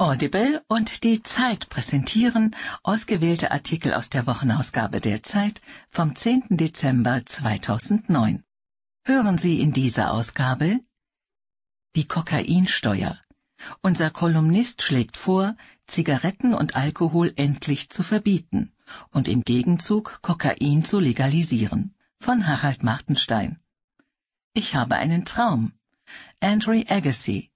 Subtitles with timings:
[0.00, 2.54] Audible und die Zeit präsentieren
[2.84, 6.44] ausgewählte Artikel aus der Wochenausgabe der Zeit vom 10.
[6.50, 8.44] Dezember 2009.
[9.04, 10.78] Hören Sie in dieser Ausgabe
[11.96, 13.18] die Kokainsteuer.
[13.82, 15.56] Unser Kolumnist schlägt vor,
[15.88, 18.72] Zigaretten und Alkohol endlich zu verbieten
[19.10, 21.96] und im Gegenzug Kokain zu legalisieren.
[22.20, 23.58] Von Harald Martenstein.
[24.54, 25.72] Ich habe einen Traum.
[26.38, 27.50] Andrew Agassi.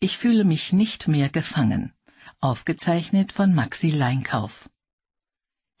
[0.00, 1.92] Ich fühle mich nicht mehr gefangen.
[2.40, 4.68] Aufgezeichnet von Maxi Leinkauf.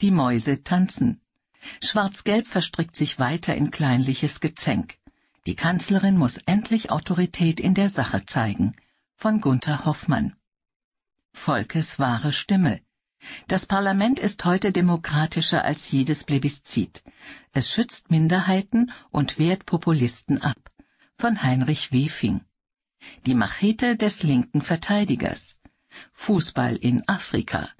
[0.00, 1.20] Die Mäuse tanzen.
[1.82, 4.98] Schwarz-Gelb verstrickt sich weiter in kleinliches Gezänk.
[5.46, 8.74] Die Kanzlerin muss endlich Autorität in der Sache zeigen.
[9.14, 10.36] Von Gunther Hoffmann.
[11.32, 12.80] Volkes wahre Stimme.
[13.48, 17.02] Das Parlament ist heute demokratischer als jedes Plebiszit.
[17.52, 20.58] Es schützt Minderheiten und wehrt Populisten ab.
[21.16, 22.40] Von Heinrich Wefing.
[23.24, 25.60] Die Machete des linken Verteidigers.
[26.12, 27.70] Fußball in Afrika.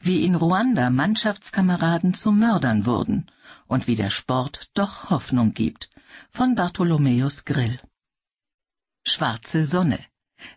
[0.00, 3.30] Wie in Ruanda Mannschaftskameraden zu Mördern wurden
[3.66, 5.90] und wie der Sport doch Hoffnung gibt.
[6.30, 7.80] Von Bartholomäus Grill.
[9.04, 9.98] Schwarze Sonne.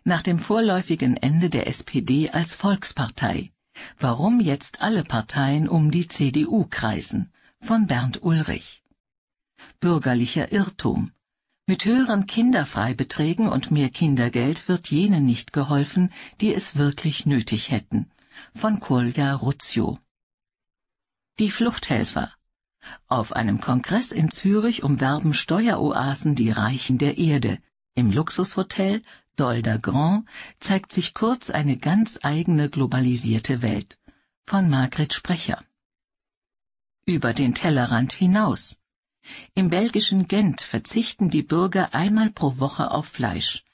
[0.04, 3.50] Nach dem vorläufigen Ende der SPD als Volkspartei.
[3.98, 7.32] Warum jetzt alle Parteien um die CDU kreisen.
[7.60, 8.82] Von Bernd Ulrich.
[9.80, 11.12] Bürgerlicher Irrtum.
[11.70, 18.10] Mit höheren Kinderfreibeträgen und mehr Kindergeld wird jenen nicht geholfen, die es wirklich nötig hätten.
[18.54, 19.98] Von Kolja Ruzio.
[21.38, 22.32] Die Fluchthelfer.
[23.06, 27.58] Auf einem Kongress in Zürich umwerben Steueroasen die Reichen der Erde.
[27.94, 29.02] Im Luxushotel
[29.36, 30.26] Dolder Grand
[30.60, 33.98] zeigt sich kurz eine ganz eigene globalisierte Welt.
[34.46, 35.62] Von Margret Sprecher.
[37.04, 38.77] Über den Tellerrand hinaus.
[39.54, 43.64] Im belgischen Gent verzichten die Bürger einmal pro Woche auf Fleisch,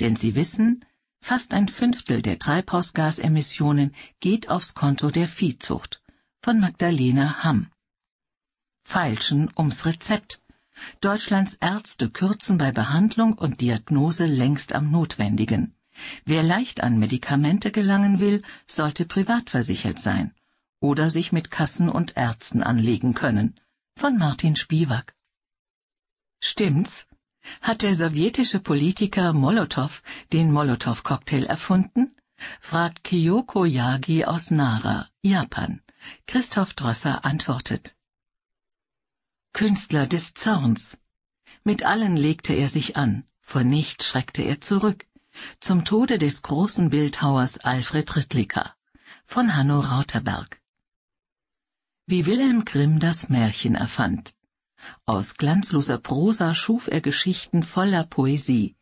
[0.00, 0.84] denn sie wissen,
[1.20, 6.02] fast ein Fünftel der Treibhausgasemissionen geht aufs Konto der Viehzucht.
[6.42, 7.70] Von Magdalena Hamm.
[8.84, 10.42] Feilschen ums Rezept.
[11.00, 15.74] Deutschlands Ärzte kürzen bei Behandlung und Diagnose längst am Notwendigen.
[16.24, 20.34] Wer leicht an Medikamente gelangen will, sollte privat versichert sein
[20.80, 23.58] oder sich mit Kassen und Ärzten anlegen können
[23.96, 25.14] von Martin Spivak.
[26.40, 27.06] Stimmt's?
[27.62, 32.16] Hat der sowjetische Politiker Molotow den Molotow-Cocktail erfunden?
[32.60, 35.80] fragt Kyoko Yagi aus Nara, Japan.
[36.26, 37.94] Christoph Drosser antwortet.
[39.52, 40.98] Künstler des Zorns.
[41.62, 45.06] Mit allen legte er sich an, vor nichts schreckte er zurück.
[45.60, 48.74] Zum Tode des großen Bildhauers Alfred Rittlicker.
[49.24, 50.60] Von Hanno Rauterberg
[52.06, 54.34] wie Wilhelm Grimm das Märchen erfand.
[55.06, 58.76] Aus glanzloser Prosa schuf er Geschichten voller Poesie.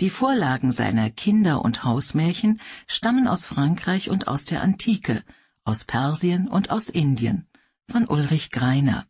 [0.00, 5.24] Die Vorlagen seiner Kinder- und Hausmärchen stammen aus Frankreich und aus der Antike,
[5.64, 7.46] aus Persien und aus Indien,
[7.88, 9.06] von Ulrich Greiner.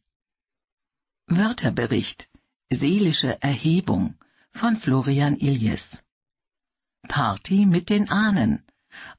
[1.26, 2.28] Wörterbericht
[2.72, 4.15] Seelische Erhebung
[4.53, 6.04] von Florian Iljes
[7.09, 8.62] Party mit den Ahnen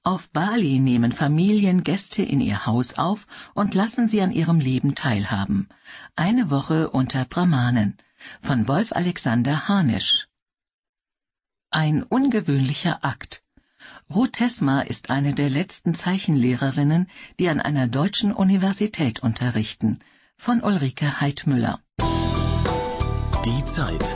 [0.04, 4.96] auf Bali nehmen Familien Gäste in ihr Haus auf und lassen sie an ihrem Leben
[4.96, 5.70] teilhaben.
[6.16, 7.98] Eine Woche unter Brahmanen
[8.42, 10.28] von Wolf Alexander Harnisch.
[11.70, 13.44] Ein ungewöhnlicher Akt.
[14.14, 20.00] Ruth Tesma ist eine der letzten Zeichenlehrerinnen, die an einer deutschen Universität unterrichten.
[20.38, 21.80] Von Ulrike Heidmüller.
[23.46, 24.16] Die Zeit.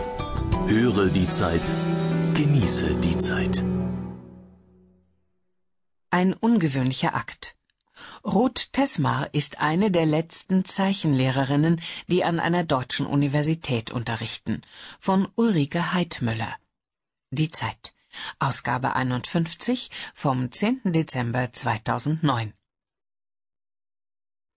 [0.68, 1.74] Höre die Zeit.
[2.34, 3.64] Genieße die Zeit.
[6.16, 7.58] Ein ungewöhnlicher Akt.
[8.24, 14.62] Ruth Tesmar ist eine der letzten Zeichenlehrerinnen, die an einer deutschen Universität unterrichten.
[14.98, 16.56] Von Ulrike Heidmüller.
[17.32, 17.94] Die Zeit.
[18.40, 20.94] Ausgabe 51 vom 10.
[20.94, 22.54] Dezember 2009.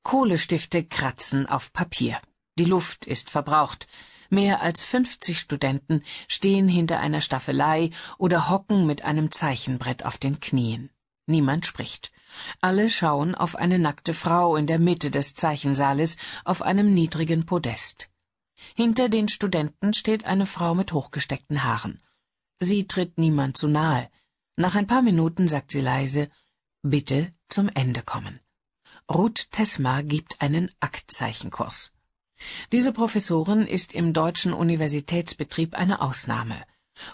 [0.05, 2.21] Kohlestifte kratzen auf Papier.
[2.57, 3.89] Die Luft ist verbraucht.
[4.31, 10.39] Mehr als 50 Studenten stehen hinter einer Staffelei oder hocken mit einem Zeichenbrett auf den
[10.39, 10.91] Knien.
[11.29, 12.11] Niemand spricht.
[12.63, 18.09] Alle schauen auf eine nackte Frau in der Mitte des Zeichensaales auf einem niedrigen Podest.
[18.75, 22.01] Hinter den Studenten steht eine Frau mit hochgesteckten Haaren.
[22.61, 24.09] Sie tritt niemand zu nahe.
[24.57, 26.31] Nach ein paar Minuten sagt sie leise
[26.83, 28.41] Bitte zum Ende kommen.
[29.13, 31.93] Ruth Tesma gibt einen Aktzeichenkurs.
[32.73, 36.65] Diese Professorin ist im deutschen Universitätsbetrieb eine Ausnahme.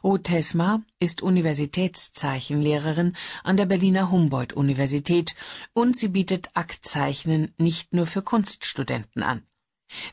[0.02, 5.34] Ruth Tesma ist Universitätszeichenlehrerin an der Berliner Humboldt-Universität
[5.72, 9.42] und sie bietet Aktzeichnen nicht nur für Kunststudenten an.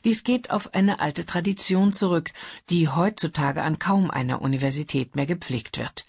[0.04, 2.32] Dies geht auf eine alte Tradition zurück,
[2.70, 6.06] die heutzutage an kaum einer Universität mehr gepflegt wird.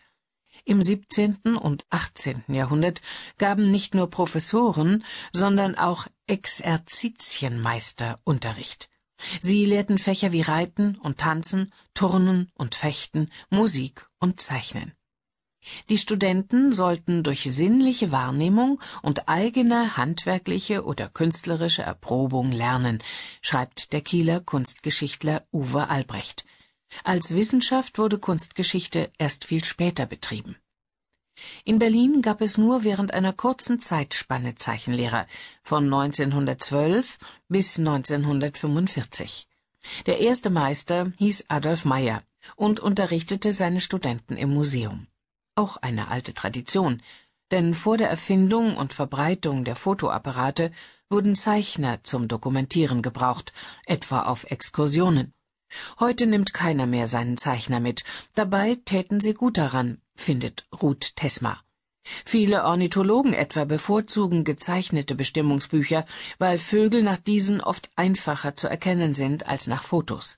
[0.66, 1.58] Im 17.
[1.58, 2.44] und 18.
[2.48, 3.02] Jahrhundert
[3.38, 8.90] gaben nicht nur Professoren, sondern auch Exerzitienmeister Unterricht.
[9.40, 14.94] Sie lehrten Fächer wie Reiten und Tanzen, Turnen und Fechten, Musik und Zeichnen.
[15.90, 23.00] Die Studenten sollten durch sinnliche Wahrnehmung und eigene handwerkliche oder künstlerische Erprobung lernen,
[23.42, 26.46] schreibt der Kieler Kunstgeschichtler Uwe Albrecht.
[27.04, 30.58] Als Wissenschaft wurde Kunstgeschichte erst viel später betrieben.
[31.66, 35.28] In Berlin gab es nur während einer kurzen Zeitspanne Zeichenlehrer
[35.64, 39.48] von 1912 bis 1945.
[40.06, 42.24] Der erste Meister hieß Adolf Meyer
[42.56, 45.08] und unterrichtete seine Studenten im Museum.
[45.56, 47.02] Auch eine alte Tradition,
[47.52, 50.72] denn vor der Erfindung und Verbreitung der Fotoapparate
[51.10, 53.54] wurden Zeichner zum Dokumentieren gebraucht,
[53.86, 55.34] etwa auf Exkursionen.
[56.00, 58.04] Heute nimmt keiner mehr seinen Zeichner mit,
[58.34, 61.62] dabei täten sie gut daran, findet Ruth Tesma.
[62.04, 66.06] Viele Ornithologen etwa bevorzugen gezeichnete Bestimmungsbücher,
[66.38, 70.38] weil Vögel nach diesen oft einfacher zu erkennen sind als nach Fotos.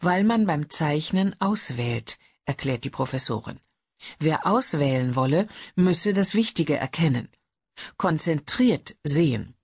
[0.00, 3.58] Weil man beim Zeichnen auswählt, erklärt die Professorin.
[4.18, 7.28] Wer auswählen wolle, müsse das Wichtige erkennen.
[7.96, 9.54] Konzentriert sehen.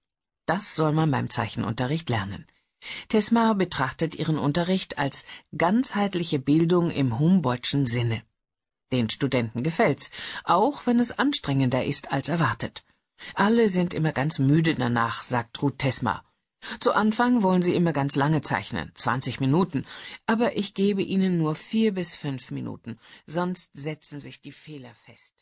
[0.46, 2.46] Das soll man beim Zeichenunterricht lernen.
[3.08, 5.26] Tesma betrachtet ihren Unterricht als
[5.56, 8.22] ganzheitliche Bildung im Humboldtschen Sinne.
[8.92, 10.10] Den Studenten gefällt's,
[10.44, 12.84] auch wenn es anstrengender ist als erwartet.
[13.34, 16.25] Alle sind immer ganz müde danach, sagt Ruth Tesma.
[16.78, 19.87] Zu Anfang wollen sie immer ganz lange zeichnen, 20 Minuten,
[20.26, 25.39] aber ich gebe ihnen nur vier bis fünf Minuten, sonst setzen sich die Fehler fest.